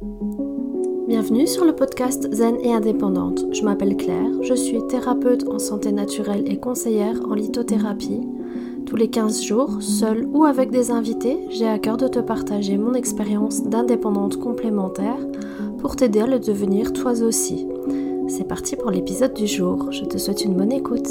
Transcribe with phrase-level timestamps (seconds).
[0.00, 3.44] Bienvenue sur le podcast Zen et indépendante.
[3.52, 8.20] Je m'appelle Claire, je suis thérapeute en santé naturelle et conseillère en lithothérapie.
[8.86, 12.78] Tous les 15 jours, seule ou avec des invités, j'ai à cœur de te partager
[12.78, 15.18] mon expérience d'indépendante complémentaire
[15.78, 17.66] pour t'aider à le devenir toi aussi.
[18.28, 19.90] C'est parti pour l'épisode du jour.
[19.90, 21.08] Je te souhaite une bonne écoute.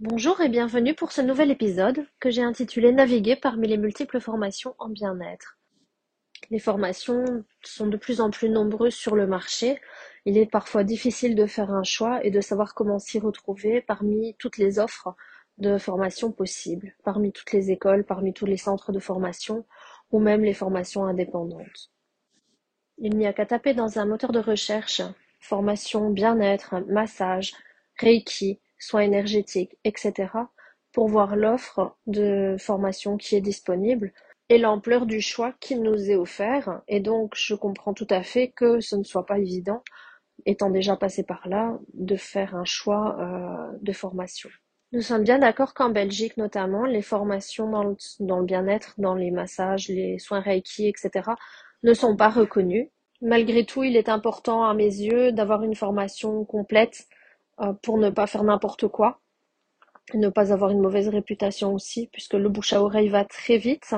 [0.00, 4.74] Bonjour et bienvenue pour ce nouvel épisode que j'ai intitulé Naviguer parmi les multiples formations
[4.80, 5.56] en bien-être.
[6.50, 9.80] Les formations sont de plus en plus nombreuses sur le marché.
[10.24, 14.34] Il est parfois difficile de faire un choix et de savoir comment s'y retrouver parmi
[14.40, 15.14] toutes les offres
[15.58, 19.64] de formation possibles, parmi toutes les écoles, parmi tous les centres de formation
[20.10, 21.92] ou même les formations indépendantes.
[22.98, 25.02] Il n'y a qu'à taper dans un moteur de recherche
[25.38, 27.52] formation bien-être, massage,
[28.00, 30.28] reiki, soins énergétiques, etc.,
[30.92, 34.12] pour voir l'offre de formation qui est disponible
[34.48, 36.82] et l'ampleur du choix qui nous est offert.
[36.86, 39.82] Et donc, je comprends tout à fait que ce ne soit pas évident,
[40.46, 44.50] étant déjà passé par là, de faire un choix euh, de formation.
[44.92, 49.16] Nous sommes bien d'accord qu'en Belgique, notamment, les formations dans le, dans le bien-être, dans
[49.16, 51.30] les massages, les soins Reiki, etc.,
[51.82, 52.90] ne sont pas reconnues.
[53.20, 57.06] Malgré tout, il est important à mes yeux d'avoir une formation complète
[57.82, 59.20] pour ne pas faire n'importe quoi,
[60.12, 63.94] ne pas avoir une mauvaise réputation aussi, puisque le bouche à oreille va très vite,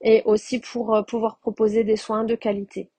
[0.00, 2.90] et aussi pour euh, pouvoir proposer des soins de qualité.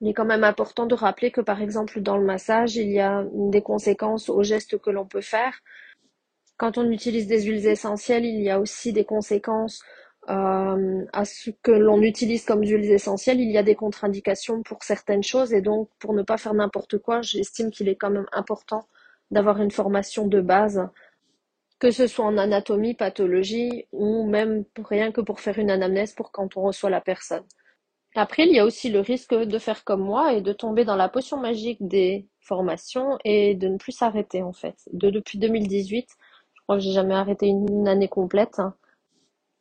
[0.00, 3.00] Il est quand même important de rappeler que par exemple dans le massage, il y
[3.00, 5.60] a des conséquences aux gestes que l'on peut faire.
[6.56, 9.82] Quand on utilise des huiles essentielles, il y a aussi des conséquences
[10.28, 13.40] euh, à ce que l'on utilise comme huiles essentielles.
[13.40, 16.98] Il y a des contre-indications pour certaines choses et donc pour ne pas faire n'importe
[16.98, 18.88] quoi, j'estime qu'il est quand même important
[19.32, 20.88] d'avoir une formation de base,
[21.80, 26.30] que ce soit en anatomie, pathologie, ou même rien que pour faire une anamnèse pour
[26.30, 27.44] quand on reçoit la personne.
[28.14, 30.96] Après, il y a aussi le risque de faire comme moi et de tomber dans
[30.96, 34.76] la potion magique des formations et de ne plus s'arrêter en fait.
[34.92, 36.08] De, depuis 2018,
[36.54, 38.60] je crois que j'ai jamais arrêté une année complète.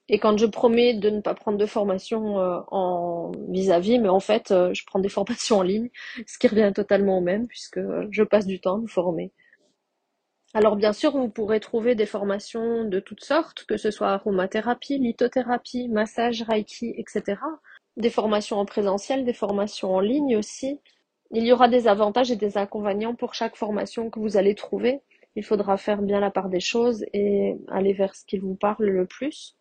[0.10, 4.20] Et quand je promets de ne pas prendre de formation euh, en vis-à-vis, mais en
[4.20, 5.90] fait, euh, je prends des formations en ligne,
[6.28, 9.32] ce qui revient totalement au même puisque euh, je passe du temps à me former.
[10.54, 14.98] Alors bien sûr, vous pourrez trouver des formations de toutes sortes, que ce soit aromathérapie,
[14.98, 17.42] lithothérapie, massage, reiki, etc.
[17.98, 20.80] Des formations en présentiel, des formations en ligne aussi.
[21.32, 25.02] Il y aura des avantages et des inconvénients pour chaque formation que vous allez trouver.
[25.38, 28.86] Il faudra faire bien la part des choses et aller vers ce qui vous parle
[28.86, 29.56] le plus.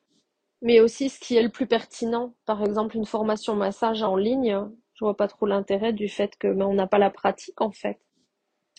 [0.63, 2.35] Mais aussi ce qui est le plus pertinent.
[2.47, 4.59] Par exemple, une formation massage en ligne,
[4.95, 7.71] je vois pas trop l'intérêt du fait que ben, on n'a pas la pratique en
[7.71, 8.01] fait.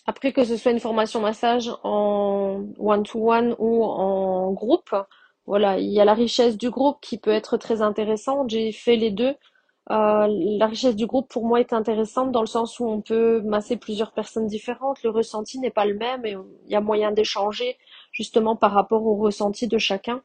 [0.06, 4.96] Après, que ce soit une formation massage en one-to-one ou en groupe,
[5.46, 8.50] voilà, il y a la richesse du groupe qui peut être très intéressante.
[8.50, 9.36] J'ai fait les deux.
[9.90, 13.42] Euh, la richesse du groupe pour moi est intéressante dans le sens où on peut
[13.42, 15.04] masser plusieurs personnes différentes.
[15.04, 16.36] Le ressenti n'est pas le même et
[16.66, 17.78] il y a moyen d'échanger
[18.12, 20.22] justement par rapport au ressenti de chacun.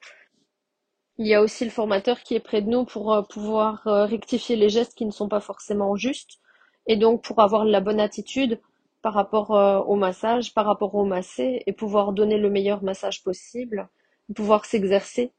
[1.19, 4.04] Il y a aussi le formateur qui est près de nous pour euh, pouvoir euh,
[4.04, 6.38] rectifier les gestes qui ne sont pas forcément justes
[6.86, 8.60] et donc pour avoir la bonne attitude
[9.06, 13.22] par rapport euh, au massage, par rapport au massé, et pouvoir donner le meilleur massage
[13.22, 13.88] possible,
[14.34, 15.30] pouvoir s'exercer.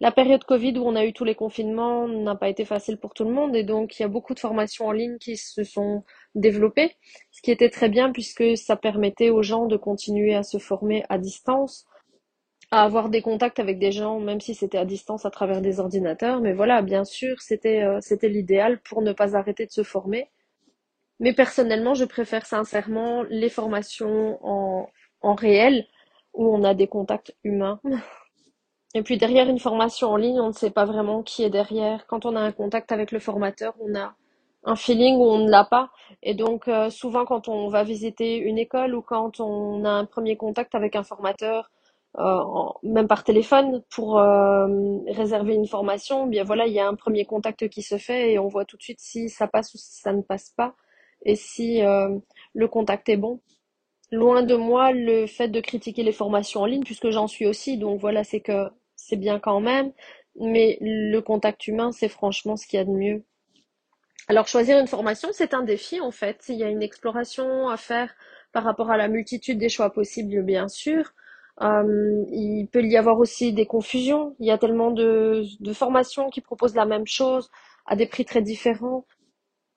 [0.00, 3.12] La période Covid où on a eu tous les confinements n'a pas été facile pour
[3.12, 5.64] tout le monde et donc il y a beaucoup de formations en ligne qui se
[5.64, 6.02] sont
[6.34, 6.96] développées,
[7.30, 11.04] ce qui était très bien puisque ça permettait aux gens de continuer à se former
[11.10, 11.84] à distance,
[12.70, 15.78] à avoir des contacts avec des gens, même si c'était à distance à travers des
[15.78, 16.40] ordinateurs.
[16.40, 20.30] Mais voilà, bien sûr, c'était euh, c'était l'idéal pour ne pas arrêter de se former
[21.20, 24.88] mais personnellement, je préfère sincèrement les formations en,
[25.22, 25.86] en réel
[26.34, 27.80] où on a des contacts humains.
[28.94, 32.06] Et puis derrière une formation en ligne, on ne sait pas vraiment qui est derrière.
[32.06, 34.14] Quand on a un contact avec le formateur, on a
[34.64, 35.90] un feeling où on ne l'a pas.
[36.22, 40.04] Et donc euh, souvent quand on va visiter une école ou quand on a un
[40.04, 41.70] premier contact avec un formateur,
[42.18, 42.44] euh,
[42.84, 44.68] même par téléphone pour euh,
[45.08, 48.38] réserver une formation, bien voilà, il y a un premier contact qui se fait et
[48.38, 50.74] on voit tout de suite si ça passe ou si ça ne passe pas
[51.24, 52.18] et si euh,
[52.54, 53.40] le contact est bon.
[54.12, 57.78] Loin de moi le fait de critiquer les formations en ligne, puisque j'en suis aussi,
[57.78, 59.92] donc voilà, c'est que c'est bien quand même,
[60.40, 63.24] mais le contact humain, c'est franchement ce qu'il y a de mieux.
[64.28, 66.44] Alors choisir une formation, c'est un défi en fait.
[66.48, 68.14] Il y a une exploration à faire
[68.52, 71.12] par rapport à la multitude des choix possibles, bien sûr.
[71.62, 74.34] Euh, il peut y avoir aussi des confusions.
[74.40, 77.50] Il y a tellement de, de formations qui proposent la même chose
[77.86, 79.04] à des prix très différents.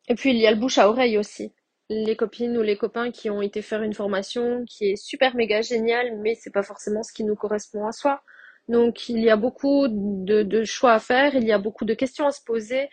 [0.07, 1.53] Et puis il y a le bouche à oreille aussi.
[1.89, 5.61] Les copines ou les copains qui ont été faire une formation qui est super méga
[5.61, 8.21] géniale, mais c'est pas forcément ce qui nous correspond à soi.
[8.67, 12.27] Donc il y a beaucoup de, choix à faire, il y a beaucoup de questions
[12.27, 12.89] à se poser.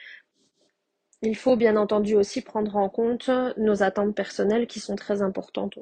[1.22, 5.78] Il faut bien entendu aussi prendre en compte nos attentes personnelles qui sont très importantes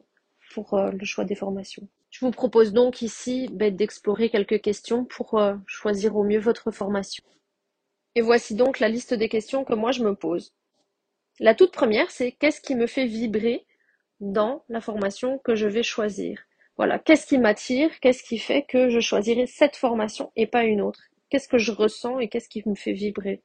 [0.55, 1.89] pour euh, le choix des formations.
[2.11, 6.71] Je vous propose donc ici ben, d'explorer quelques questions pour euh, choisir au mieux votre
[6.71, 7.25] formation.
[8.15, 10.53] Et voici donc la liste des questions que moi je me pose.
[11.43, 13.67] La toute première, c'est qu'est-ce qui me fait vibrer
[14.21, 16.39] dans la formation que je vais choisir
[16.77, 20.81] Voilà, qu'est-ce qui m'attire Qu'est-ce qui fait que je choisirai cette formation et pas une
[20.81, 21.03] autre?
[21.31, 23.43] Qu'est-ce que je ressens et qu'est-ce qui me fait vibrer?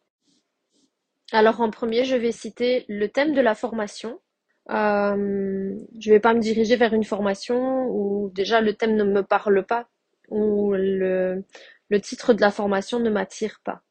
[1.31, 4.21] Alors en premier, je vais citer le thème de la formation.
[4.69, 9.05] Euh, je ne vais pas me diriger vers une formation où déjà le thème ne
[9.05, 9.89] me parle pas,
[10.29, 11.43] le,
[11.89, 13.81] le titre de la formation ne m'attire pas.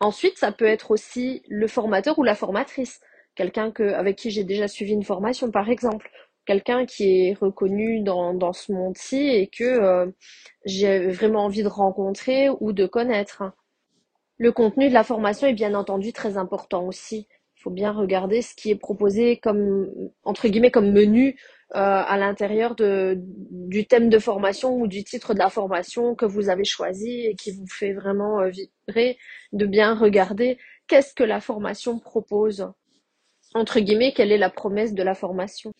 [0.00, 3.00] Ensuite, ça peut être aussi le formateur ou la formatrice,
[3.34, 6.10] quelqu'un que, avec qui j'ai déjà suivi une formation par exemple,
[6.46, 10.06] quelqu'un qui est reconnu dans, dans ce monde-ci et que euh,
[10.64, 13.42] j'ai vraiment envie de rencontrer ou de connaître.
[14.38, 17.26] Le contenu de la formation est bien entendu très important aussi.
[17.56, 19.90] Il faut bien regarder ce qui est proposé comme,
[20.22, 21.36] entre guillemets, comme menu
[21.74, 26.48] à l'intérieur de, du thème de formation ou du titre de la formation que vous
[26.48, 29.18] avez choisi et qui vous fait vraiment euh, vibrer,
[29.52, 32.72] de bien regarder qu'est-ce que la formation propose.
[33.54, 35.72] Entre guillemets, quelle est la promesse de la formation.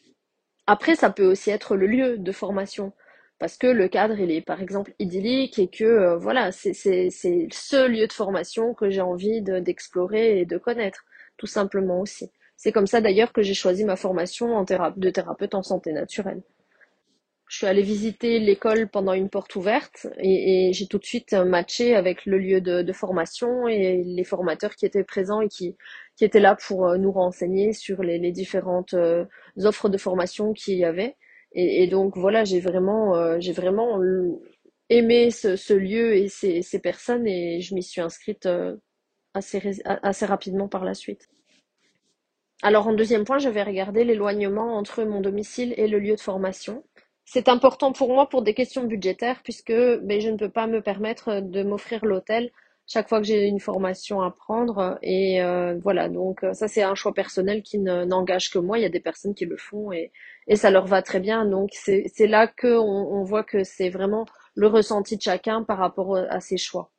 [0.67, 2.93] Après, ça peut aussi être le lieu de formation
[3.38, 7.87] parce que le cadre il est par exemple idyllique et que euh, voilà c'est ce
[7.87, 11.05] lieu de formation que j'ai envie d'explorer et de connaître
[11.37, 15.55] tout simplement aussi c'est comme ça d'ailleurs que j'ai choisi ma formation en de thérapeute
[15.55, 16.43] en santé naturelle
[17.49, 21.94] je suis allée visiter l'école pendant une porte ouverte et, j'ai tout de suite matché
[21.94, 25.76] avec le lieu de, formation et les formateurs qui étaient présents et qui,
[26.20, 29.25] étaient là pour euh, nous renseigner sur les, différentes euh,
[29.64, 31.16] offres de formation qu'il y avait.
[31.52, 33.99] Et, donc voilà, j'ai vraiment, euh, vraiment
[34.90, 38.46] aimé ce, lieu et ces, personnes et je m'y suis inscrite
[39.32, 41.28] assez rapidement par la suite.
[42.62, 46.20] Alors en deuxième point, je vais regarder l'éloignement entre mon domicile et le lieu de
[46.20, 46.84] formation.
[47.25, 50.81] C'est important pour moi pour des questions budgétaires puisque ben, je ne peux pas me
[50.82, 52.50] permettre de m'offrir l'hôtel
[52.87, 54.99] chaque fois que j'ai une formation à prendre.
[55.02, 58.78] Et euh, voilà, donc ça c'est un choix personnel qui n'engage que moi.
[58.78, 60.11] Il y a des personnes qui le font et,
[60.46, 61.44] et ça leur va très bien.
[61.44, 66.16] Donc c'est là qu'on on voit que c'est vraiment le ressenti de chacun par rapport
[66.16, 66.90] à ses choix.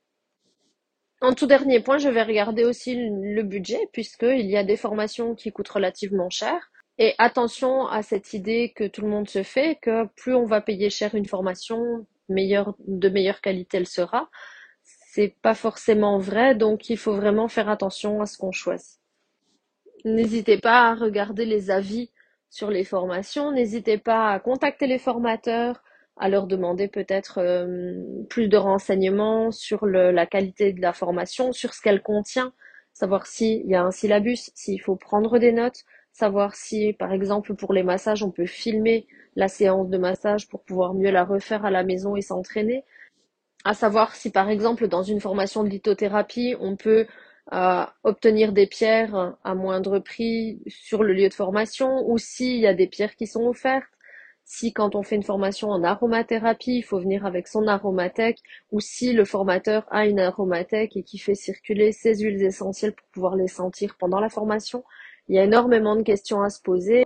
[1.21, 5.35] En tout dernier point, je vais regarder aussi le budget, puisqu'il y a des formations
[5.35, 6.71] qui coûtent relativement cher.
[6.97, 10.61] Et attention à cette idée que tout le monde se fait, que plus on va
[10.61, 14.29] payer cher une formation, meilleure, de meilleure qualité elle sera
[15.11, 18.99] c'est pas forcément vrai, donc il faut vraiment faire attention à ce qu'on choisit.
[20.05, 22.11] N'hésitez pas à regarder les avis
[22.51, 25.81] sur les formations, n'hésitez pas à contacter les formateurs,
[26.19, 27.95] à leur demander peut-être euh,
[28.29, 32.53] plus de renseignements sur la qualité de la formation, sur ce qu'elle contient,
[32.93, 37.55] savoir s'il y a un syllabus, s'il faut prendre des notes, savoir si, par exemple,
[37.55, 41.65] pour les massages, on peut filmer la séance de massage pour pouvoir mieux la refaire
[41.65, 42.83] à la maison et s'entraîner.
[43.65, 47.07] À savoir si par exemple dans une formation de lithothérapie, on peut
[47.53, 52.67] euh, obtenir des pierres à moindre prix sur le lieu de formation ou s'il y
[52.67, 53.89] a des pierres qui sont offertes.
[54.51, 58.39] Si quand on fait une formation en aromathérapie, il faut venir avec son aromathèque
[58.71, 63.07] ou si le formateur a une aromathèque et qui fait circuler ses huiles essentielles pour
[63.09, 64.83] pouvoir les sentir pendant la formation.
[65.27, 67.05] Il y a énormément de questions à se poser.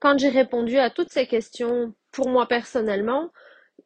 [0.00, 3.30] Quand j'ai répondu à toutes ces questions, pour moi personnellement,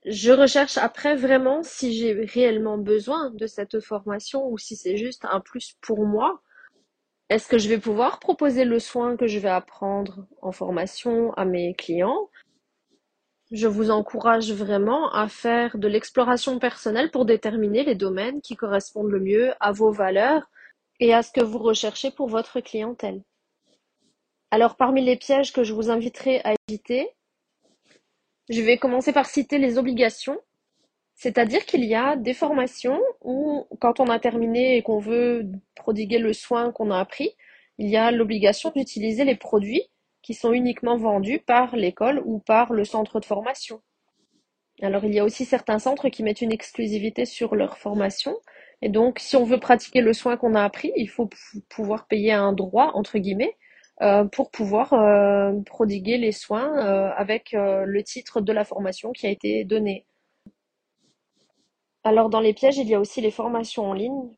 [0.05, 5.25] je recherche après vraiment si j'ai réellement besoin de cette formation ou si c'est juste
[5.31, 6.43] un plus pour moi.
[7.29, 11.45] Est-ce que je vais pouvoir proposer le soin que je vais apprendre en formation à
[11.45, 12.30] mes clients?
[13.51, 19.11] Je vous encourage vraiment à faire de l'exploration personnelle pour déterminer les domaines qui correspondent
[19.11, 20.49] le mieux à vos valeurs
[21.01, 23.23] et à ce que vous recherchez pour votre clientèle.
[24.53, 27.09] Alors parmi les pièges que je vous inviterai à éviter,
[28.49, 30.39] je vais commencer par citer les obligations.
[31.17, 36.19] C'est-à-dire qu'il y a des formations où, quand on a terminé et qu'on veut prodiguer
[36.19, 37.37] le soin qu'on a appris,
[37.79, 39.91] il y a l'obligation d'utiliser les produits
[40.23, 43.81] qui sont uniquement vendus par l'école ou par le centre de formation.
[44.83, 48.37] Alors il y a aussi certains centres qui mettent une exclusivité sur leur formation.
[48.83, 51.29] Et donc, si on veut pratiquer le soin qu'on a appris, il faut
[51.69, 53.57] pouvoir payer un droit, entre guillemets,
[54.01, 59.27] euh, pour pouvoir euh, prodiguer les soins euh, avec le titre de la formation qui
[59.27, 60.07] a été donné.
[62.03, 64.31] Alors dans les pièges, il y a aussi les formations en ligne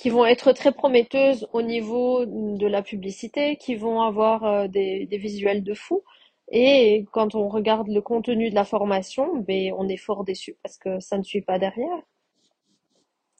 [0.00, 5.18] qui vont être très prometteuses au niveau de la publicité, qui vont avoir des, des,
[5.18, 6.02] visuels de fou
[6.50, 10.78] Et quand on regarde le contenu de la formation, ben, on est fort déçu parce
[10.78, 12.00] que ça ne suit pas derrière.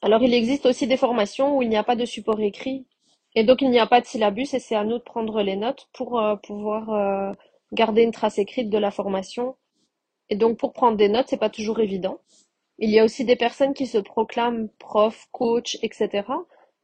[0.02, 2.86] Alors il existe aussi des formations où il n'y a pas de support écrit
[3.34, 5.56] et donc il n'y a pas de syllabus et c'est à nous de prendre les
[5.56, 7.32] notes pour euh, pouvoir euh,
[7.72, 9.56] garder une trace écrite de la formation.
[10.28, 12.18] Et donc pour prendre des notes, c'est pas toujours évident.
[12.78, 16.24] Il y a aussi des personnes qui se proclament profs, coach, etc.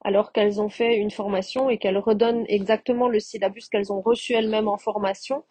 [0.06, 4.34] alors qu'elles ont fait une formation et qu'elles redonnent exactement le syllabus qu'elles ont reçu
[4.34, 5.42] elles-mêmes en formation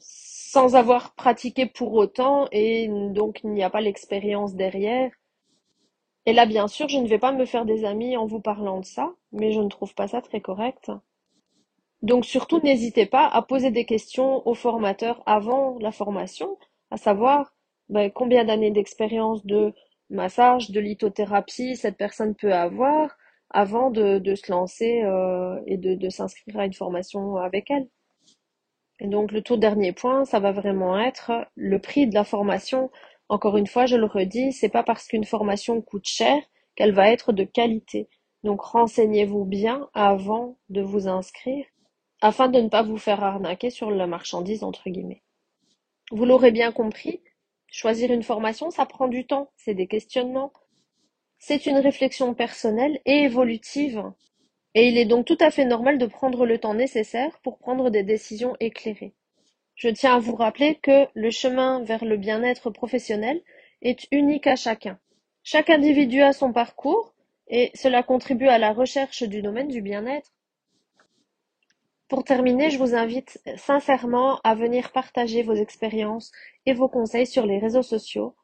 [0.00, 5.12] sans avoir pratiqué pour autant et donc il n'y a pas l'expérience derrière.
[6.26, 8.80] Et là, bien sûr, je ne vais pas me faire des amis en vous parlant
[8.80, 10.90] de ça, mais je ne trouve pas ça très correct.
[12.02, 16.58] Donc surtout, n'hésitez pas à poser des questions aux formateurs avant la formation,
[16.90, 17.54] à savoir
[17.88, 19.72] ben, combien d'années d'expérience de
[20.10, 23.16] massage, de lithothérapie cette personne peut avoir
[23.56, 27.88] avant de, se lancer euh, et de, de s'inscrire à une formation avec elle.
[29.00, 32.90] Et donc le tout dernier point, ça va vraiment être le prix de la formation.
[33.30, 36.36] Encore une fois, je le redis, c'est pas parce qu'une formation coûte cher
[36.74, 38.10] qu'elle va être de qualité.
[38.44, 41.64] Donc renseignez-vous bien avant de vous inscrire
[42.20, 45.22] afin de ne pas vous faire arnaquer sur la marchandise entre guillemets.
[46.10, 47.22] Vous l'aurez bien compris,
[47.68, 50.52] choisir une formation, ça prend du temps, c'est des questionnements.
[51.38, 54.02] C'est une réflexion personnelle et évolutive
[54.76, 57.88] et il est donc tout à fait normal de prendre le temps nécessaire pour prendre
[57.88, 59.14] des décisions éclairées.
[59.74, 63.40] Je tiens à vous rappeler que le chemin vers le bien-être professionnel
[63.80, 64.98] est unique à chacun.
[65.42, 67.14] Chaque individu a son parcours
[67.48, 70.30] et cela contribue à la recherche du domaine du bien-être.
[72.08, 76.32] Pour terminer, je vous invite sincèrement à venir partager vos expériences
[76.66, 78.34] et vos conseils sur les réseaux sociaux.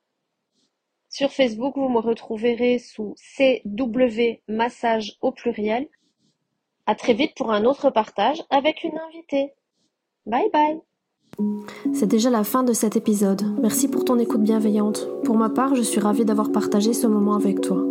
[1.13, 5.87] Sur Facebook, vous me retrouverez sous CW Massage au pluriel.
[6.87, 9.53] À très vite pour un autre partage avec une invitée.
[10.25, 10.81] Bye bye
[11.95, 13.43] c'est déjà la fin de cet épisode.
[13.63, 15.09] Merci pour ton écoute bienveillante.
[15.25, 17.83] Pour ma part, je suis ravie d'avoir partagé ce moment avec toi.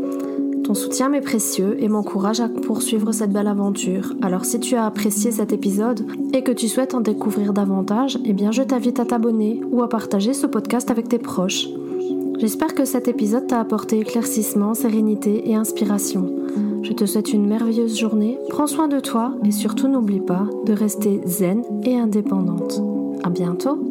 [0.63, 4.13] Ton soutien m'est précieux et m'encourage à poursuivre cette belle aventure.
[4.21, 8.33] Alors si tu as apprécié cet épisode et que tu souhaites en découvrir davantage, eh
[8.33, 11.67] bien je t'invite à t'abonner ou à partager ce podcast avec tes proches.
[12.41, 16.25] J'espère que cet épisode t'a apporté éclaircissement, sérénité et inspiration.
[16.81, 20.73] Je te souhaite une merveilleuse journée, prends soin de toi et surtout n'oublie pas de
[20.73, 22.81] rester zen et indépendante.
[23.23, 23.90] À bientôt